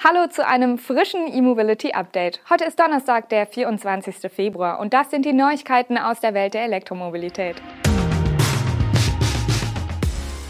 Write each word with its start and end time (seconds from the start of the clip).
Hallo 0.00 0.28
zu 0.28 0.46
einem 0.46 0.78
frischen 0.78 1.26
E-Mobility 1.26 1.90
Update. 1.90 2.40
Heute 2.48 2.64
ist 2.64 2.78
Donnerstag, 2.78 3.30
der 3.30 3.48
24. 3.48 4.30
Februar 4.32 4.78
und 4.78 4.94
das 4.94 5.10
sind 5.10 5.24
die 5.24 5.32
Neuigkeiten 5.32 5.98
aus 5.98 6.20
der 6.20 6.34
Welt 6.34 6.54
der 6.54 6.62
Elektromobilität. 6.62 7.56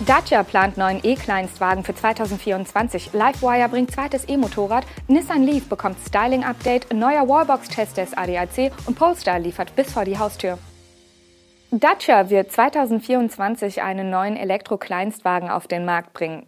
Dacia 0.00 0.42
plant 0.42 0.76
neuen 0.76 1.00
E-Kleinstwagen 1.03 1.82
für 1.82 1.95
2024. 1.95 3.14
Livewire 3.14 3.71
bringt 3.71 3.90
zweites 3.90 4.29
E-Motorrad. 4.29 4.84
Nissan 5.06 5.44
Leaf 5.44 5.67
bekommt 5.67 5.96
Styling-Update. 6.06 6.92
Neuer 6.92 7.26
Wallbox-Test 7.26 7.96
des 7.96 8.15
ADAC 8.19 8.71
und 8.85 8.99
Polestar 8.99 9.38
liefert 9.38 9.74
bis 9.74 9.90
vor 9.90 10.04
die 10.04 10.19
Haustür. 10.19 10.58
Dacia 11.71 12.28
wird 12.28 12.53
2024 12.53 13.80
einen 13.80 14.10
neuen 14.10 14.37
Elektro-Kleinstwagen 14.37 15.49
auf 15.49 15.67
den 15.67 15.87
Markt 15.87 16.12
bringen. 16.12 16.46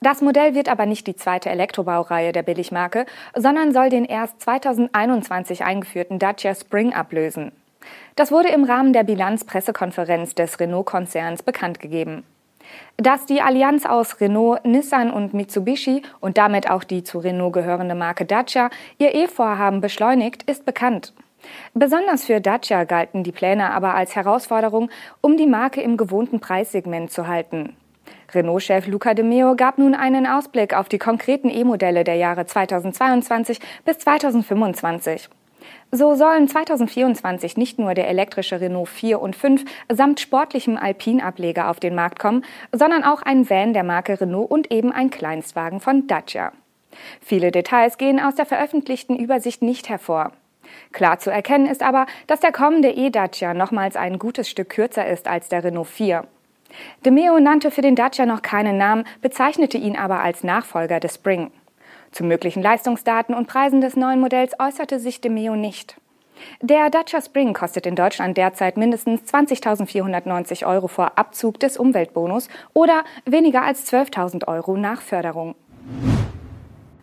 Das 0.00 0.20
Modell 0.20 0.54
wird 0.54 0.68
aber 0.68 0.86
nicht 0.86 1.06
die 1.06 1.16
zweite 1.16 1.50
Elektrobaureihe 1.50 2.32
der 2.32 2.42
Billigmarke, 2.42 3.06
sondern 3.36 3.72
soll 3.72 3.88
den 3.88 4.04
erst 4.04 4.40
2021 4.42 5.64
eingeführten 5.64 6.18
Dacia 6.18 6.54
Spring 6.54 6.92
ablösen. 6.92 7.52
Das 8.16 8.32
wurde 8.32 8.48
im 8.48 8.64
Rahmen 8.64 8.92
der 8.92 9.04
Bilanzpressekonferenz 9.04 10.34
des 10.34 10.58
Renault-Konzerns 10.60 11.42
bekannt 11.42 11.78
gegeben. 11.80 12.24
Dass 12.96 13.26
die 13.26 13.42
Allianz 13.42 13.86
aus 13.86 14.20
Renault, 14.20 14.64
Nissan 14.64 15.10
und 15.10 15.34
Mitsubishi 15.34 16.02
und 16.20 16.38
damit 16.38 16.70
auch 16.70 16.84
die 16.84 17.04
zu 17.04 17.18
Renault 17.18 17.52
gehörende 17.52 17.94
Marke 17.94 18.24
Dacia 18.24 18.70
ihr 18.98 19.14
E-Vorhaben 19.14 19.80
beschleunigt, 19.80 20.44
ist 20.44 20.64
bekannt. 20.64 21.12
Besonders 21.74 22.24
für 22.24 22.40
Dacia 22.40 22.84
galten 22.84 23.24
die 23.24 23.32
Pläne 23.32 23.72
aber 23.72 23.94
als 23.94 24.14
Herausforderung, 24.14 24.90
um 25.20 25.36
die 25.36 25.46
Marke 25.46 25.80
im 25.80 25.96
gewohnten 25.96 26.40
Preissegment 26.40 27.10
zu 27.10 27.26
halten. 27.26 27.76
Renault-Chef 28.32 28.86
Luca 28.86 29.14
de 29.14 29.24
Meo 29.24 29.54
gab 29.56 29.78
nun 29.78 29.94
einen 29.94 30.26
Ausblick 30.26 30.74
auf 30.74 30.88
die 30.88 30.98
konkreten 30.98 31.50
E-Modelle 31.50 32.04
der 32.04 32.16
Jahre 32.16 32.46
2022 32.46 33.60
bis 33.84 33.98
2025. 33.98 35.28
So 35.90 36.14
sollen 36.14 36.48
2024 36.48 37.56
nicht 37.56 37.78
nur 37.78 37.94
der 37.94 38.08
elektrische 38.08 38.60
Renault 38.60 38.88
4 38.88 39.20
und 39.20 39.36
5 39.36 39.64
samt 39.90 40.20
sportlichem 40.20 40.76
Alpin-Ableger 40.76 41.68
auf 41.68 41.80
den 41.80 41.94
Markt 41.94 42.18
kommen, 42.18 42.44
sondern 42.72 43.04
auch 43.04 43.22
ein 43.22 43.48
Van 43.48 43.74
der 43.74 43.84
Marke 43.84 44.20
Renault 44.20 44.50
und 44.50 44.72
eben 44.72 44.90
ein 44.90 45.10
Kleinstwagen 45.10 45.80
von 45.80 46.06
Dacia. 46.06 46.52
Viele 47.20 47.50
Details 47.50 47.98
gehen 47.98 48.20
aus 48.20 48.34
der 48.34 48.46
veröffentlichten 48.46 49.16
Übersicht 49.16 49.62
nicht 49.62 49.88
hervor. 49.88 50.32
Klar 50.92 51.18
zu 51.18 51.30
erkennen 51.30 51.66
ist 51.66 51.82
aber, 51.82 52.06
dass 52.26 52.40
der 52.40 52.52
kommende 52.52 52.90
E-Dacia 52.90 53.54
nochmals 53.54 53.96
ein 53.96 54.18
gutes 54.18 54.48
Stück 54.48 54.70
kürzer 54.70 55.06
ist 55.06 55.28
als 55.28 55.48
der 55.48 55.64
Renault 55.64 55.88
4. 55.88 56.24
De 57.04 57.12
Meo 57.12 57.38
nannte 57.38 57.70
für 57.70 57.82
den 57.82 57.96
Dacia 57.96 58.26
noch 58.26 58.42
keinen 58.42 58.78
Namen, 58.78 59.04
bezeichnete 59.20 59.78
ihn 59.78 59.96
aber 59.96 60.20
als 60.20 60.44
Nachfolger 60.44 61.00
des 61.00 61.14
Spring. 61.14 61.50
Zu 62.10 62.24
möglichen 62.24 62.62
Leistungsdaten 62.62 63.34
und 63.34 63.46
Preisen 63.48 63.80
des 63.80 63.96
neuen 63.96 64.20
Modells 64.20 64.52
äußerte 64.58 64.98
sich 64.98 65.20
De 65.20 65.30
Meo 65.30 65.56
nicht. 65.56 65.96
Der 66.60 66.90
Dacia 66.90 67.20
Spring 67.20 67.52
kostet 67.54 67.86
in 67.86 67.94
Deutschland 67.94 68.36
derzeit 68.36 68.76
mindestens 68.76 69.22
20.490 69.32 70.66
Euro 70.66 70.88
vor 70.88 71.12
Abzug 71.16 71.60
des 71.60 71.76
Umweltbonus 71.76 72.48
oder 72.74 73.04
weniger 73.24 73.62
als 73.62 73.90
12.000 73.92 74.48
Euro 74.48 74.76
nach 74.76 75.00
Förderung. 75.00 75.54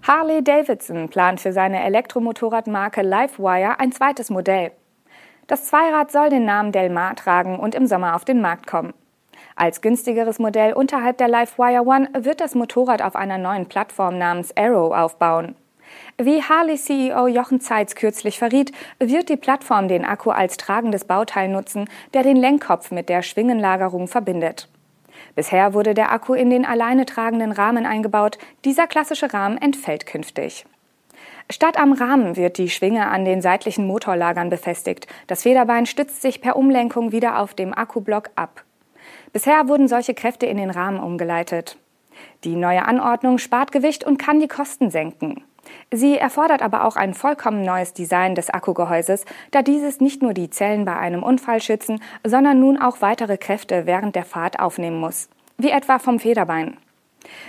Harley 0.03 0.43
Davidson 0.43 1.09
plant 1.09 1.39
für 1.39 1.53
seine 1.53 1.83
Elektromotorradmarke 1.83 3.01
Livewire 3.01 3.79
ein 3.79 3.91
zweites 3.91 4.29
Modell. 4.29 4.71
Das 5.47 5.65
Zweirad 5.65 6.11
soll 6.11 6.29
den 6.29 6.45
Namen 6.45 6.71
Del 6.71 6.89
Mar 6.89 7.15
tragen 7.15 7.59
und 7.59 7.75
im 7.75 7.87
Sommer 7.87 8.15
auf 8.15 8.25
den 8.25 8.41
Markt 8.41 8.67
kommen. 8.67 8.93
Als 9.59 9.81
günstigeres 9.81 10.39
Modell 10.39 10.71
unterhalb 10.71 11.17
der 11.17 11.27
Livewire 11.27 11.85
One 11.85 12.07
wird 12.17 12.39
das 12.39 12.55
Motorrad 12.55 13.01
auf 13.01 13.17
einer 13.17 13.37
neuen 13.37 13.65
Plattform 13.65 14.17
namens 14.17 14.55
Arrow 14.55 14.95
aufbauen. 14.95 15.53
Wie 16.17 16.41
Harley-CEO 16.41 17.27
Jochen 17.27 17.59
Zeitz 17.59 17.95
kürzlich 17.95 18.39
verriet, 18.39 18.71
wird 18.99 19.27
die 19.27 19.35
Plattform 19.35 19.89
den 19.89 20.05
Akku 20.05 20.29
als 20.29 20.55
tragendes 20.55 21.03
Bauteil 21.03 21.49
nutzen, 21.49 21.89
der 22.13 22.23
den 22.23 22.37
Lenkkopf 22.37 22.91
mit 22.91 23.09
der 23.09 23.21
Schwingenlagerung 23.21 24.07
verbindet. 24.07 24.69
Bisher 25.35 25.73
wurde 25.73 25.93
der 25.93 26.13
Akku 26.13 26.35
in 26.35 26.49
den 26.49 26.65
alleine 26.65 27.05
tragenden 27.05 27.51
Rahmen 27.51 27.85
eingebaut. 27.85 28.37
Dieser 28.63 28.87
klassische 28.87 29.33
Rahmen 29.33 29.57
entfällt 29.57 30.05
künftig. 30.05 30.65
Statt 31.49 31.77
am 31.77 31.91
Rahmen 31.91 32.37
wird 32.37 32.59
die 32.59 32.69
Schwinge 32.69 33.09
an 33.09 33.25
den 33.25 33.41
seitlichen 33.41 33.85
Motorlagern 33.85 34.49
befestigt. 34.49 35.07
Das 35.27 35.43
Federbein 35.43 35.85
stützt 35.85 36.21
sich 36.21 36.39
per 36.39 36.55
Umlenkung 36.55 37.11
wieder 37.11 37.39
auf 37.39 37.53
dem 37.53 37.77
Akkublock 37.77 38.29
ab. 38.37 38.63
Bisher 39.33 39.67
wurden 39.67 39.87
solche 39.87 40.13
Kräfte 40.13 40.45
in 40.45 40.57
den 40.57 40.69
Rahmen 40.69 40.99
umgeleitet. 40.99 41.77
Die 42.43 42.55
neue 42.55 42.85
Anordnung 42.85 43.37
spart 43.37 43.71
Gewicht 43.71 44.03
und 44.03 44.17
kann 44.17 44.39
die 44.39 44.47
Kosten 44.47 44.89
senken. 44.89 45.43
Sie 45.91 46.17
erfordert 46.17 46.61
aber 46.61 46.85
auch 46.85 46.95
ein 46.95 47.13
vollkommen 47.13 47.63
neues 47.63 47.93
Design 47.93 48.35
des 48.35 48.49
Akkugehäuses, 48.49 49.25
da 49.51 49.61
dieses 49.61 49.99
nicht 49.99 50.21
nur 50.21 50.33
die 50.33 50.49
Zellen 50.49 50.85
bei 50.85 50.97
einem 50.97 51.23
Unfall 51.23 51.61
schützen, 51.61 52.01
sondern 52.25 52.59
nun 52.59 52.79
auch 52.79 53.01
weitere 53.01 53.37
Kräfte 53.37 53.85
während 53.85 54.15
der 54.15 54.25
Fahrt 54.25 54.59
aufnehmen 54.59 54.99
muss, 54.99 55.29
wie 55.57 55.69
etwa 55.69 55.99
vom 55.99 56.19
Federbein. 56.19 56.77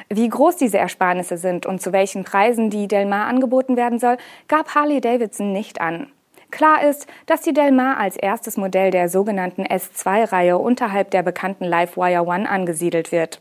Wie 0.09 0.29
groß 0.29 0.57
diese 0.57 0.79
Ersparnisse 0.79 1.37
sind 1.39 1.65
und 1.65 1.81
zu 1.81 1.93
welchen 1.93 2.25
Preisen 2.25 2.71
die 2.71 2.89
Delmar 2.89 3.27
angeboten 3.27 3.77
werden 3.77 3.99
soll, 3.99 4.17
gab 4.49 4.75
Harley 4.75 5.01
Davidson 5.01 5.53
nicht 5.53 5.81
an. 5.81 6.11
Klar 6.51 6.85
ist, 6.85 7.07
dass 7.27 7.43
die 7.43 7.53
Del 7.53 7.73
Mar 7.73 7.99
als 7.99 8.17
erstes 8.17 8.57
Modell 8.57 8.91
der 8.91 9.09
sogenannten 9.09 9.65
S2-Reihe 9.65 10.59
unterhalb 10.59 11.11
der 11.11 11.23
bekannten 11.23 11.65
Livewire 11.65 12.27
One 12.27 12.49
angesiedelt 12.49 13.13
wird. 13.13 13.41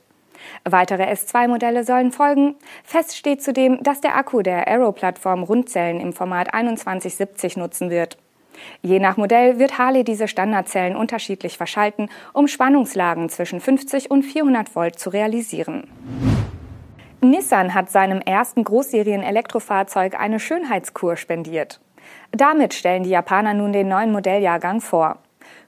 Weitere 0.64 1.04
S2-Modelle 1.04 1.84
sollen 1.84 2.12
folgen. 2.12 2.56
Fest 2.84 3.18
steht 3.18 3.44
zudem, 3.44 3.82
dass 3.84 4.02
der 4.02 4.16
Akku 4.16 4.42
der 4.42 4.68
Aero-Plattform 4.68 5.44
Rundzellen 5.44 6.00
im 6.00 6.14
Format 6.14 6.50
2170 6.52 7.58
nutzen 7.58 7.90
wird. 7.90 8.18
Je 8.82 9.00
nach 9.00 9.18
Modell 9.18 9.60
wird 9.60 9.78
Harley 9.78 10.04
diese 10.04 10.28
Standardzellen 10.28 10.96
unterschiedlich 10.96 11.58
verschalten, 11.58 12.10
um 12.34 12.48
Spannungslagen 12.48 13.30
zwischen 13.30 13.60
50 13.62 14.12
und 14.12 14.24
400 14.24 14.76
Volt 14.76 15.00
zu 15.00 15.10
realisieren. 15.10 15.88
Nissan 17.22 17.74
hat 17.74 17.90
seinem 17.90 18.22
ersten 18.22 18.64
Großserien-Elektrofahrzeug 18.64 20.18
eine 20.18 20.40
Schönheitskur 20.40 21.18
spendiert. 21.18 21.80
Damit 22.32 22.74
stellen 22.74 23.04
die 23.04 23.10
Japaner 23.10 23.54
nun 23.54 23.74
den 23.74 23.88
neuen 23.88 24.12
Modelljahrgang 24.12 24.82
vor. 24.82 25.18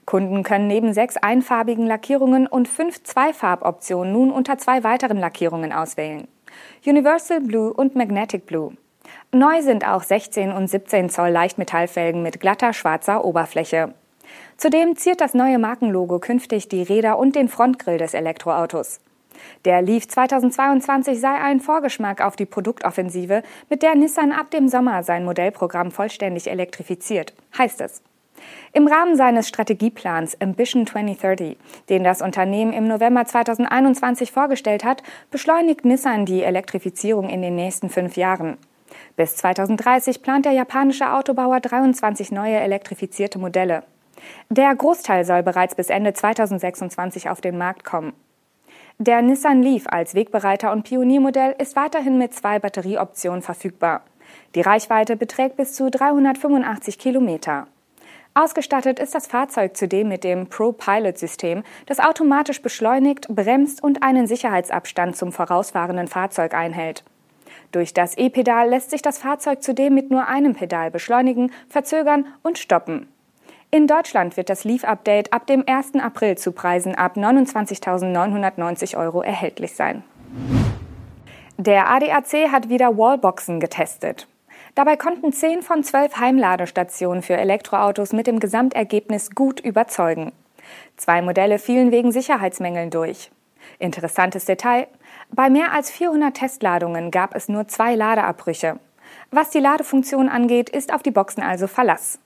Kunden 0.06 0.44
können 0.44 0.68
neben 0.68 0.94
sechs 0.94 1.18
einfarbigen 1.18 1.88
Lackierungen 1.88 2.48
und 2.48 2.68
fünf 2.68 3.04
Zweifarboptionen 3.04 4.12
nun 4.12 4.32
unter 4.32 4.58
zwei 4.58 4.84
weiteren 4.84 5.18
Lackierungen 5.18 5.72
auswählen. 5.72 6.28
Universal 6.86 7.42
Blue 7.42 7.72
und 7.72 7.96
Magnetic 7.96 8.46
Blue. 8.46 8.74
Neu 9.32 9.62
sind 9.62 9.88
auch 9.88 10.04
16 10.04 10.52
und 10.52 10.68
17 10.68 11.10
Zoll 11.10 11.30
Leichtmetallfelgen 11.30 12.22
mit 12.22 12.40
glatter 12.40 12.74
schwarzer 12.74 13.24
Oberfläche. 13.24 13.94
Zudem 14.58 14.96
ziert 14.96 15.22
das 15.22 15.34
neue 15.34 15.60
Markenlogo 15.60 16.20
künftig 16.20 16.68
die 16.68 16.84
Räder 16.84 17.18
und 17.18 17.36
den 17.36 17.50
Frontgrill 17.50 17.98
des 17.98 18.14
Elektroautos. 18.14 19.00
Der 19.66 19.82
Leaf 19.82 20.08
2022 20.08 21.20
sei 21.20 21.36
ein 21.36 21.60
Vorgeschmack 21.60 22.22
auf 22.22 22.36
die 22.36 22.46
Produktoffensive, 22.46 23.44
mit 23.70 23.84
der 23.84 23.96
Nissan 23.96 24.32
ab 24.32 24.52
dem 24.52 24.68
Sommer 24.68 25.04
sein 25.04 25.26
Modellprogramm 25.26 25.92
vollständig 25.92 26.50
elektrifiziert, 26.50 27.34
heißt 27.58 27.82
es. 27.82 28.02
Im 28.74 28.88
Rahmen 28.88 29.16
seines 29.16 29.48
Strategieplans 29.48 30.40
Ambition 30.42 30.88
2030, 30.88 31.58
den 31.90 32.04
das 32.04 32.22
Unternehmen 32.22 32.74
im 32.74 32.88
November 32.88 33.26
2021 33.26 34.32
vorgestellt 34.32 34.84
hat, 34.84 35.04
beschleunigt 35.30 35.86
Nissan 35.86 36.26
die 36.26 36.44
Elektrifizierung 36.44 37.30
in 37.30 37.42
den 37.42 37.56
nächsten 37.56 37.90
fünf 37.90 38.18
Jahren. 38.18 38.58
Bis 39.16 39.36
2030 39.38 40.22
plant 40.22 40.46
der 40.46 40.54
japanische 40.54 41.14
Autobauer 41.14 41.60
23 41.60 42.32
neue 42.32 42.58
elektrifizierte 42.58 43.40
Modelle. 43.40 43.84
Der 44.50 44.74
Großteil 44.76 45.26
soll 45.26 45.44
bereits 45.44 45.76
bis 45.76 45.90
Ende 45.90 46.14
2026 46.14 47.30
auf 47.30 47.42
den 47.42 47.58
Markt 47.58 47.84
kommen. 47.84 48.14
Der 49.04 49.24
Nissan 49.24 49.64
Leaf 49.64 49.88
als 49.88 50.14
Wegbereiter 50.14 50.72
und 50.72 50.84
Pioniermodell 50.84 51.56
ist 51.58 51.76
weiterhin 51.76 52.20
mit 52.20 52.36
zwei 52.36 52.60
Batterieoptionen 52.60 53.42
verfügbar. 53.42 54.04
Die 54.54 54.62
Reichweite 54.62 55.16
beträgt 55.16 55.58
bis 55.58 55.74
zu 55.74 55.90
385 55.90 57.00
Kilometer. 57.00 57.66
Ausgestattet 58.36 59.00
ist 59.00 59.16
das 59.16 59.26
Fahrzeug 59.26 59.76
zudem 59.76 60.08
mit 60.08 60.24
dem 60.24 60.50
Pro-Pilot-System, 60.50 61.64
das 61.88 62.00
automatisch 62.00 62.62
beschleunigt, 62.62 63.28
bremst 63.28 63.82
und 63.82 64.04
einen 64.04 64.28
Sicherheitsabstand 64.28 65.16
zum 65.16 65.32
vorausfahrenden 65.32 66.08
Fahrzeug 66.08 66.54
einhält. 66.54 67.04
Durch 67.72 67.96
das 67.96 68.16
E-Pedal 68.20 68.70
lässt 68.70 68.92
sich 68.92 69.02
das 69.02 69.18
Fahrzeug 69.18 69.64
zudem 69.64 69.96
mit 69.96 70.12
nur 70.12 70.28
einem 70.28 70.54
Pedal 70.54 70.92
beschleunigen, 70.92 71.52
verzögern 71.68 72.28
und 72.44 72.60
stoppen. 72.60 73.08
In 73.74 73.88
Deutschland 73.88 74.36
wird 74.36 74.50
das 74.50 74.66
Leaf-Update 74.66 75.32
ab 75.32 75.48
dem 75.48 75.64
1. 75.66 75.96
April 75.96 76.38
zu 76.38 76.52
Preisen 76.52 76.94
ab 76.94 77.16
29.990 77.16 78.98
Euro 78.98 79.22
erhältlich 79.22 79.76
sein. 79.76 80.04
Der 81.58 81.90
ADAC 81.90 82.52
hat 82.52 82.68
wieder 82.68 82.98
Wallboxen 82.98 83.62
getestet. 83.62 84.28
Dabei 84.76 84.98
konnten 84.98 85.32
10 85.32 85.62
von 85.62 85.86
12 85.86 86.18
Heimladestationen 86.18 87.24
für 87.24 87.38
Elektroautos 87.38 88.12
mit 88.12 88.28
dem 88.28 88.42
Gesamtergebnis 88.42 89.32
gut 89.32 89.62
überzeugen. 89.62 90.34
Zwei 90.98 91.22
Modelle 91.22 91.58
fielen 91.58 91.92
wegen 91.92 92.12
Sicherheitsmängeln 92.12 92.90
durch. 92.90 93.32
Interessantes 93.80 94.44
Detail. 94.44 94.88
Bei 95.30 95.50
mehr 95.50 95.72
als 95.72 95.90
400 95.92 96.36
Testladungen 96.36 97.10
gab 97.10 97.36
es 97.36 97.48
nur 97.48 97.70
zwei 97.70 97.96
Ladeabbrüche. 97.96 98.80
Was 99.30 99.50
die 99.50 99.60
Ladefunktion 99.60 100.28
angeht, 100.28 100.70
ist 100.70 100.94
auf 100.94 101.04
die 101.04 101.12
Boxen 101.12 101.42
also 101.42 101.68
Verlass. 101.68 102.20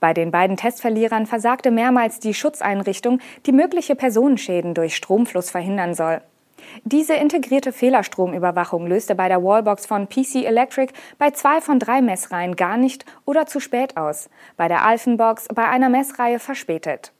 Bei 0.00 0.14
den 0.14 0.30
beiden 0.30 0.56
Testverlierern 0.56 1.26
versagte 1.26 1.70
mehrmals 1.70 2.20
die 2.20 2.34
Schutzeinrichtung, 2.34 3.20
die 3.46 3.52
mögliche 3.52 3.94
Personenschäden 3.94 4.74
durch 4.74 4.96
Stromfluss 4.96 5.50
verhindern 5.50 5.94
soll. 5.94 6.22
Diese 6.84 7.14
integrierte 7.14 7.72
Fehlerstromüberwachung 7.72 8.86
löste 8.86 9.14
bei 9.14 9.28
der 9.28 9.42
Wallbox 9.42 9.86
von 9.86 10.08
PC 10.08 10.46
Electric 10.46 10.92
bei 11.18 11.30
zwei 11.30 11.60
von 11.60 11.78
drei 11.78 12.00
Messreihen 12.00 12.56
gar 12.56 12.76
nicht 12.76 13.04
oder 13.24 13.46
zu 13.46 13.60
spät 13.60 13.96
aus, 13.96 14.30
bei 14.56 14.68
der 14.68 14.84
Alphenbox 14.84 15.48
bei 15.54 15.68
einer 15.68 15.88
Messreihe 15.88 16.38
verspätet. 16.38 17.12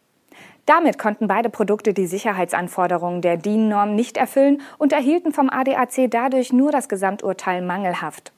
Damit 0.67 0.99
konnten 0.99 1.27
beide 1.27 1.50
Produkte 1.50 1.94
die 1.94 2.06
Sicherheitsanforderungen 2.06 3.23
der 3.23 3.37
DIN-Norm 3.37 3.94
nicht 3.94 4.17
erfüllen 4.17 4.61
und 4.79 4.93
erhielten 4.93 5.32
vom 5.32 5.50
ADAC 5.50 6.09
dadurch 6.11 6.53
nur 6.53 6.71
das 6.71 6.88
Gesamturteil 6.88 7.62
mangelhaft. 7.62 8.32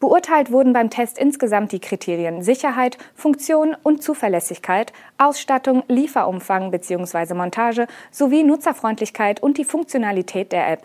Beurteilt 0.00 0.50
wurden 0.50 0.72
beim 0.72 0.90
Test 0.90 1.18
insgesamt 1.18 1.72
die 1.72 1.80
Kriterien 1.80 2.42
Sicherheit, 2.42 2.98
Funktion 3.14 3.76
und 3.82 4.02
Zuverlässigkeit, 4.02 4.92
Ausstattung, 5.18 5.82
Lieferumfang 5.88 6.70
bzw. 6.70 7.34
Montage 7.34 7.86
sowie 8.10 8.42
Nutzerfreundlichkeit 8.42 9.42
und 9.42 9.58
die 9.58 9.64
Funktionalität 9.64 10.52
der 10.52 10.70
App. 10.70 10.82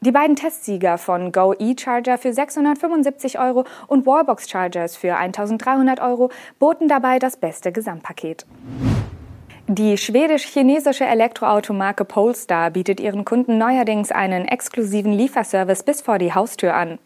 Die 0.00 0.12
beiden 0.12 0.36
Testsieger 0.36 0.98
von 0.98 1.32
Go 1.32 1.54
E-Charger 1.58 2.18
für 2.18 2.34
675 2.34 3.38
Euro 3.38 3.64
und 3.86 4.04
Wallbox 4.04 4.50
Chargers 4.50 4.96
für 4.96 5.16
1300 5.16 5.98
Euro 6.00 6.30
boten 6.58 6.88
dabei 6.88 7.18
das 7.18 7.38
beste 7.38 7.72
Gesamtpaket. 7.72 8.44
Die 9.66 9.96
schwedisch-chinesische 9.96 11.06
Elektroautomarke 11.06 12.04
Polestar 12.04 12.70
bietet 12.70 13.00
ihren 13.00 13.24
Kunden 13.24 13.56
neuerdings 13.56 14.12
einen 14.12 14.44
exklusiven 14.44 15.12
Lieferservice 15.14 15.84
bis 15.84 16.02
vor 16.02 16.18
die 16.18 16.34
Haustür 16.34 16.74
an. 16.74 16.98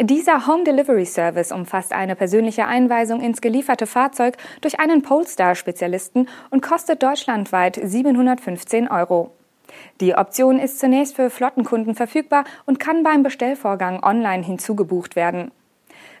Dieser 0.00 0.46
Home 0.46 0.64
Delivery 0.64 1.06
Service 1.06 1.52
umfasst 1.52 1.92
eine 1.92 2.16
persönliche 2.16 2.66
Einweisung 2.66 3.20
ins 3.20 3.40
gelieferte 3.40 3.86
Fahrzeug 3.86 4.36
durch 4.60 4.80
einen 4.80 5.02
Polestar-Spezialisten 5.02 6.28
und 6.50 6.62
kostet 6.62 7.02
deutschlandweit 7.02 7.78
715 7.82 8.88
Euro. 8.88 9.30
Die 10.00 10.14
Option 10.14 10.58
ist 10.58 10.78
zunächst 10.78 11.16
für 11.16 11.30
Flottenkunden 11.30 11.94
verfügbar 11.94 12.44
und 12.66 12.80
kann 12.80 13.02
beim 13.02 13.22
Bestellvorgang 13.22 14.02
online 14.02 14.44
hinzugebucht 14.44 15.16
werden. 15.16 15.50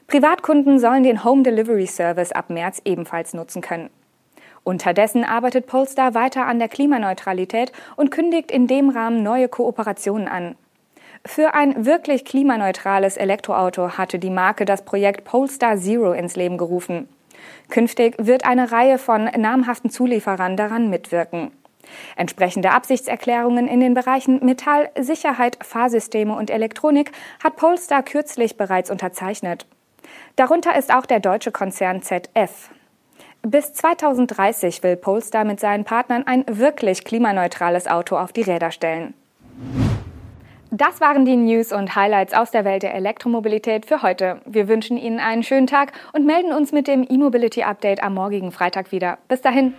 Privatkunden 0.06 0.78
sollen 0.78 1.02
den 1.02 1.24
Home 1.24 1.42
Delivery 1.42 1.86
Service 1.86 2.32
ab 2.32 2.50
März 2.50 2.80
ebenfalls 2.84 3.34
nutzen 3.34 3.62
können. 3.62 3.90
Unterdessen 4.62 5.24
arbeitet 5.24 5.66
Polestar 5.66 6.14
weiter 6.14 6.46
an 6.46 6.58
der 6.58 6.68
Klimaneutralität 6.68 7.72
und 7.96 8.10
kündigt 8.10 8.50
in 8.50 8.66
dem 8.66 8.88
Rahmen 8.88 9.22
neue 9.22 9.48
Kooperationen 9.48 10.26
an. 10.26 10.56
Für 11.26 11.54
ein 11.54 11.86
wirklich 11.86 12.26
klimaneutrales 12.26 13.16
Elektroauto 13.16 13.96
hatte 13.96 14.18
die 14.18 14.30
Marke 14.30 14.66
das 14.66 14.84
Projekt 14.84 15.24
Polestar 15.24 15.78
Zero 15.78 16.12
ins 16.12 16.36
Leben 16.36 16.58
gerufen. 16.58 17.08
Künftig 17.70 18.14
wird 18.18 18.44
eine 18.44 18.72
Reihe 18.72 18.98
von 18.98 19.24
namhaften 19.24 19.90
Zulieferern 19.90 20.56
daran 20.56 20.90
mitwirken. 20.90 21.50
Entsprechende 22.16 22.72
Absichtserklärungen 22.72 23.68
in 23.68 23.80
den 23.80 23.94
Bereichen 23.94 24.44
Metall, 24.44 24.90
Sicherheit, 24.98 25.58
Fahrsysteme 25.62 26.36
und 26.36 26.50
Elektronik 26.50 27.12
hat 27.42 27.56
Polestar 27.56 28.02
kürzlich 28.02 28.56
bereits 28.56 28.90
unterzeichnet. 28.90 29.66
Darunter 30.36 30.76
ist 30.76 30.92
auch 30.92 31.06
der 31.06 31.20
deutsche 31.20 31.52
Konzern 31.52 32.02
ZF. 32.02 32.70
Bis 33.42 33.72
2030 33.72 34.82
will 34.82 34.96
Polestar 34.96 35.44
mit 35.44 35.60
seinen 35.60 35.84
Partnern 35.84 36.26
ein 36.26 36.44
wirklich 36.48 37.04
klimaneutrales 37.04 37.86
Auto 37.86 38.16
auf 38.16 38.32
die 38.32 38.42
Räder 38.42 38.70
stellen. 38.70 39.14
Das 40.76 41.00
waren 41.00 41.24
die 41.24 41.36
News 41.36 41.70
und 41.70 41.94
Highlights 41.94 42.34
aus 42.34 42.50
der 42.50 42.64
Welt 42.64 42.82
der 42.82 42.96
Elektromobilität 42.96 43.86
für 43.86 44.02
heute. 44.02 44.40
Wir 44.44 44.66
wünschen 44.66 44.96
Ihnen 44.96 45.20
einen 45.20 45.44
schönen 45.44 45.68
Tag 45.68 45.92
und 46.12 46.26
melden 46.26 46.52
uns 46.52 46.72
mit 46.72 46.88
dem 46.88 47.06
E-Mobility 47.08 47.62
Update 47.62 48.02
am 48.02 48.14
morgigen 48.14 48.50
Freitag 48.50 48.90
wieder. 48.90 49.18
Bis 49.28 49.40
dahin. 49.40 49.74